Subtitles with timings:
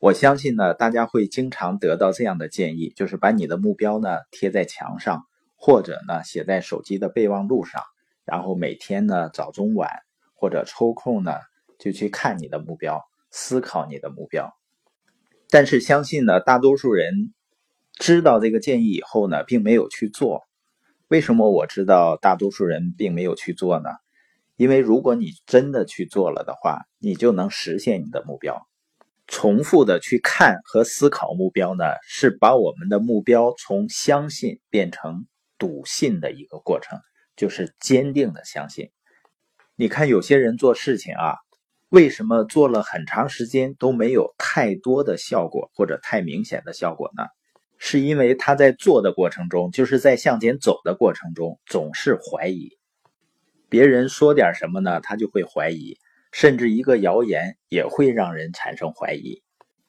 [0.00, 5.26] 我相信呢，大家会经常得到这样的建议，就是把你的目标呢贴在墙上，
[5.56, 7.82] 或者呢写在手机的备忘录上，
[8.24, 9.90] 然后每天呢早中晚
[10.32, 11.34] 或者抽空呢
[11.78, 14.56] 就去看你的目标，思考你的目标。
[15.50, 17.34] 但是相信呢，大多数人
[17.98, 20.44] 知道这个建议以后呢，并没有去做。
[21.08, 23.90] 为什么我知道大多数人并没有去做呢？
[24.56, 28.66] 因为如果你真的去做了的话，你就能实现你的目标。
[29.30, 35.24] 重复的去看和思考目标呢，是把我们的目标从相信变成
[35.56, 36.98] 笃信的一个过程，
[37.34, 38.90] 就是坚定的相信。
[39.74, 41.36] 你看有些人做事情啊。
[41.88, 47.24] 为什么做了很长时间都没有太多的效果或者太明显的效果呢？
[47.78, 52.78] 是因为他在做的过程中，就是在向前走的过程中，总是怀疑。
[53.68, 55.98] 别人说点什么呢，他就会怀疑，
[56.32, 59.42] 甚至一个谣言也会让人产生怀疑。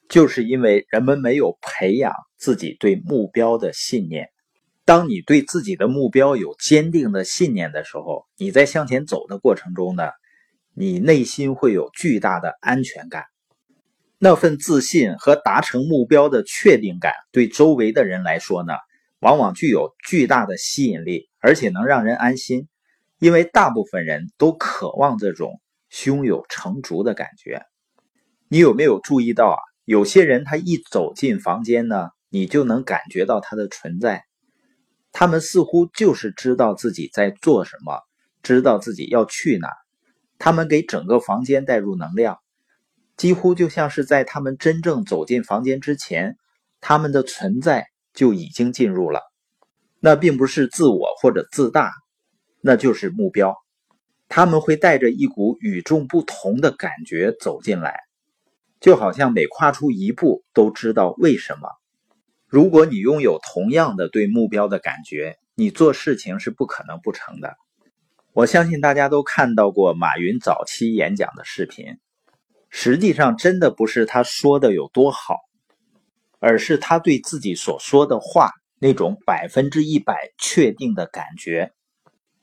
[0.08, 4.30] 就是因为人们没有培养自己对目标的信念。
[4.84, 10.10] 当你对自己的目标有坚定的信念的时候，你在向前走的过程中呢？
[10.74, 13.26] 你内心会有巨大的安全感，
[14.18, 18.72] 那份自信和达成目标的确定感，对周围的人来说呢，
[19.20, 22.68] 往往具有巨大的吸引力，而且能让人安心。
[23.18, 25.60] 因为大部分人都渴望这种
[25.92, 27.66] 胸有成竹的感觉。
[28.48, 29.58] 你有没有注意到啊？
[29.84, 34.24] 有些人他一走进房间呢，你就能感觉到他的存在。
[35.12, 38.00] 他们似乎就是知道自己在做什么，
[38.42, 39.68] 知道自己要去哪。
[40.38, 42.38] 他们给整个房间带入能量，
[43.18, 46.38] 几乎就像是在他们真正走进房间之前，
[46.80, 49.20] 他们的存在就已经进入了。
[50.00, 51.92] 那并不是自我或者自大，
[52.62, 53.61] 那就是目标。
[54.34, 58.00] 他们会带着一股与众不同的感觉走进来，
[58.80, 61.68] 就好像每跨出一步都知道为什么。
[62.46, 67.56] 如果你拥有同样的对目标的感觉，你做事情是不可能不成的。
[68.32, 71.98] 我相信大家都看到过马云早期演讲的视频，
[72.70, 75.40] 实际上真的不是他说的有多好，
[76.38, 81.74] 而是他对自己所说的话那种百分之一百确定的感觉。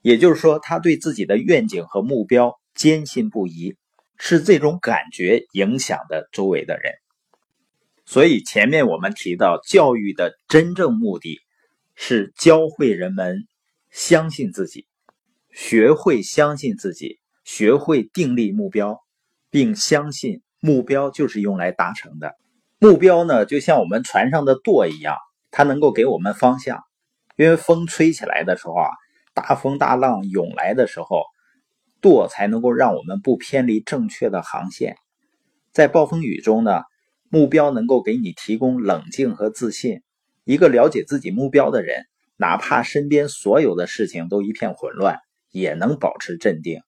[0.02, 3.76] 也就是说，他对自己的愿景和目标坚信不疑，
[4.16, 6.94] 是这种感觉影响的周围的人。
[8.06, 11.40] 所以前面我们提到，教育的真正目的
[11.94, 13.46] 是教会人们
[13.90, 14.86] 相信自己。
[15.52, 19.00] 学会相信自己，学会订立目标，
[19.50, 22.36] 并相信目标就是用来达成的。
[22.78, 25.16] 目标呢，就像我们船上的舵一样，
[25.50, 26.82] 它能够给我们方向。
[27.36, 28.88] 因为风吹起来的时候啊，
[29.34, 31.24] 大风大浪涌来的时候，
[32.00, 34.96] 舵才能够让我们不偏离正确的航线。
[35.72, 36.82] 在暴风雨中呢，
[37.28, 40.02] 目标能够给你提供冷静和自信。
[40.44, 42.04] 一个了解自己目标的人，
[42.36, 45.18] 哪怕身边所有的事情都一片混乱。
[45.52, 46.80] 也能保持镇定，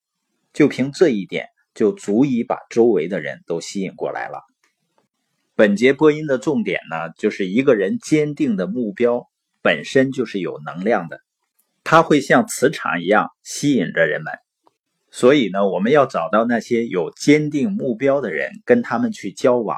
[0.52, 4.40] 就凭这一点，就足以把周围的人都吸引过来了。
[5.56, 9.24] 本节播音的重点呢，就是一个人坚定的目标
[9.62, 11.18] 本身就是有能量的，
[11.84, 14.32] 它会像磁场一样吸引着人们。
[15.10, 19.76] 所以呢，我们要找到那些有坚定目标的人，跟他们去交往，